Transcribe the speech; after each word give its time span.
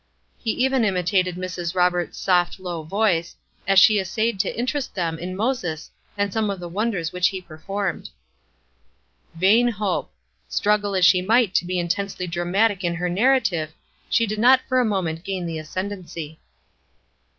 He 0.39 0.49
even 0.65 0.83
imitated 0.83 1.35
Mrs. 1.35 1.75
Roberts' 1.75 2.17
soft, 2.17 2.59
low 2.59 2.81
voice, 2.81 3.35
as 3.67 3.77
she 3.77 3.99
essayed 3.99 4.39
to 4.39 4.57
interest 4.57 4.95
them 4.95 5.19
in 5.19 5.35
Moses 5.35 5.91
and 6.17 6.33
some 6.33 6.49
of 6.49 6.59
the 6.59 6.67
wonders 6.67 7.11
which 7.13 7.27
he 7.27 7.39
performed. 7.39 8.09
Vain 9.35 9.67
hope! 9.67 10.11
Struggle 10.49 10.95
as 10.95 11.05
she 11.05 11.21
might 11.21 11.53
to 11.53 11.65
be 11.65 11.77
intensely 11.77 12.25
dramatic 12.25 12.83
in 12.83 12.95
her 12.95 13.09
narrative, 13.09 13.73
she 14.09 14.25
did 14.25 14.39
not 14.39 14.61
for 14.67 14.79
a 14.79 14.83
moment 14.85 15.23
gain 15.23 15.45
the 15.45 15.59
ascendency. 15.59 16.39